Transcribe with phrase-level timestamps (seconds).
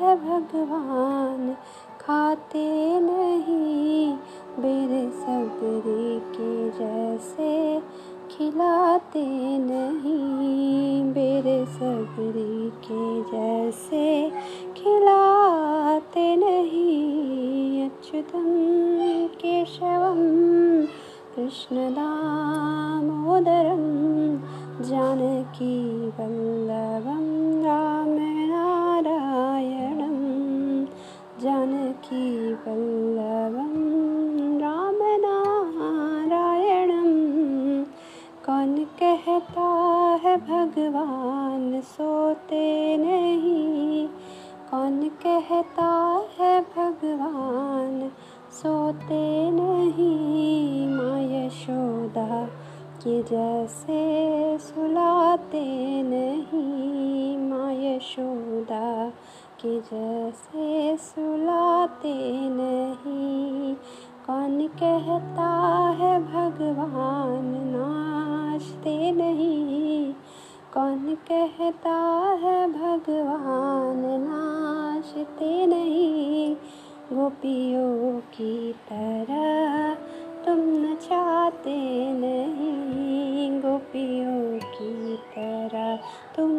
[0.00, 1.56] है भगवान
[2.00, 4.12] खाते नहीं?
[4.58, 7.80] बेरे सबरे के जैसे
[8.30, 9.26] खिलाते
[9.58, 14.30] नहीं। बेरे सबरे के जैसे
[14.76, 18.62] खिलाते नहीं। अच्युतं
[19.26, 20.31] केशवं
[21.36, 22.02] कृष्णदामोदरं
[24.82, 25.64] जानकीवल्लभं
[27.62, 28.82] रामनारायणं
[31.40, 32.52] जानकीवल्लभं
[34.60, 35.42] रामनारायणं।
[38.46, 39.68] कौन कहता
[40.24, 44.08] है भगवान सोते नहीं?
[44.70, 48.10] कौन कहता है भगवान
[48.52, 50.91] सोते नहीं?
[51.52, 52.44] यशोदा
[53.02, 55.64] के जैसे सुलाते
[56.02, 59.08] नहीं माँ यशोदा
[59.60, 62.14] के जैसे सुलाते
[62.50, 63.74] नहीं
[64.26, 65.50] कौन कहता
[66.00, 70.12] है भगवान नाचते नहीं
[70.74, 71.98] कौन कहता
[72.42, 76.54] है भगवान नाचते नहीं
[77.12, 81.76] गोपियों की तरह तुम नचाते
[82.12, 85.96] नहीं गोपियों की तरह।
[86.36, 86.50] तुम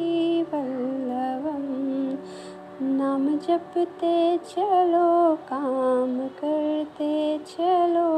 [2.97, 4.17] नाम जपते
[4.49, 5.09] चलो
[5.51, 7.13] काम करते
[7.47, 8.09] चलो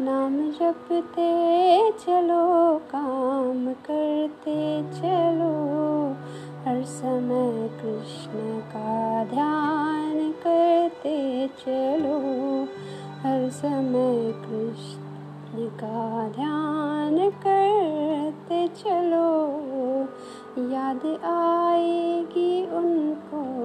[0.00, 5.52] नाम जपते चलो, काम करते चलो।
[6.64, 12.18] हर समय कृष्ण का ध्यान करते चलो।
[13.22, 19.46] हर समय कृष्ण का ध्यान करते चलो।
[20.72, 23.55] याद आएगी उनको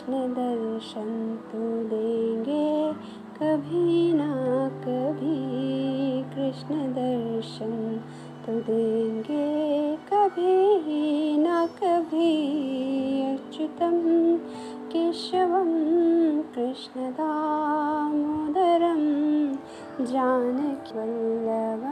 [0.00, 1.08] कृष्ण दर्शन
[1.52, 2.92] तो देंगे,
[3.38, 4.28] कभी ना
[4.84, 5.34] कभी।
[6.34, 7.72] कृष्ण दर्शन
[8.46, 12.32] तो देंगे, कभी ना कभी।
[13.34, 13.98] अच्युतं
[14.88, 15.70] केशवं
[16.54, 17.12] कृष्णदामोदरं
[20.06, 21.89] जानकीवल्लभं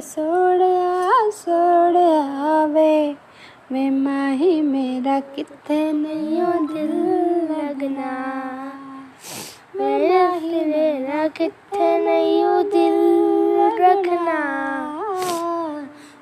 [0.00, 3.16] सोड़या सोड़या वे।
[3.72, 6.92] वे माही, मेरा कितने यो दिल
[7.50, 8.38] लगना।
[9.76, 12.94] मेरा ही मेरा कितने यो दिल
[13.84, 14.38] रखना।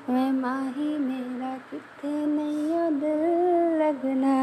[0.09, 3.23] वे माही, मेरा कितने यो दिल
[3.81, 4.37] लगना।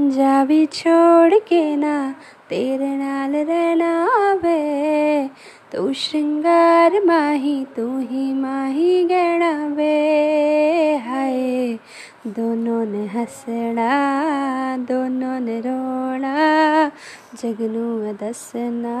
[0.00, 2.14] जा भी छोड़ के ना,
[2.48, 5.30] तेरे नाल रहना वे।
[5.74, 11.78] तू श्रृंगार माही, तू ही माही गहना वे हाय।
[12.26, 13.88] दोनों ने हंसना,
[14.76, 16.88] दोनों ने रोना,
[17.34, 18.96] जगनू दसना।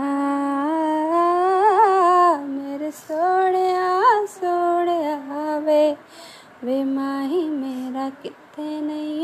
[2.46, 3.74] मेरे सोने
[4.26, 5.14] सोने
[5.66, 5.96] वे
[6.64, 9.23] वे माही मेरा कितने नहीं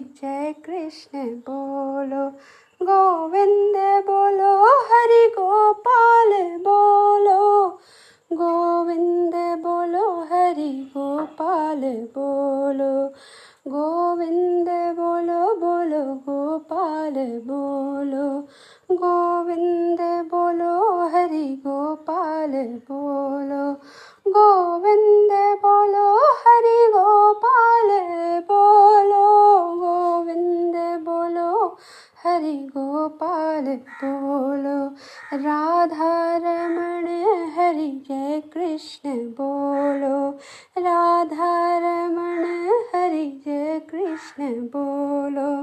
[0.00, 2.30] जय कृष्ण बोलो,
[2.82, 7.68] गोविंद बोलो हरि गोपाल बोलो।
[8.32, 11.80] गोविंद बोलो हरि गोपाल
[12.18, 13.08] बोलो।
[13.68, 17.14] गोविंद बोलो बोलो, गोपाल
[17.44, 18.40] बोलो।
[18.94, 22.52] गोविंद बोलो हरि गोपाल
[22.90, 23.72] बोलो।
[24.32, 27.88] गोविंद बोलो हरि गोपाल
[28.40, 28.87] बोलो।
[32.24, 33.64] हरि गोपाल
[34.04, 34.94] बोलो।
[35.38, 37.06] राधा रमण,
[37.56, 40.30] हरि जय कृष्ण बोलो।
[40.78, 42.44] राधा रमण,
[42.94, 45.48] हरि जय कृष्ण बोलो।